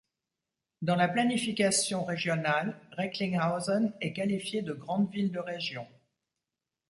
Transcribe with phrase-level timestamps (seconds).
[0.81, 5.85] Dans la planification régionale, Recklinghausen est qualifiée de grande ville de région.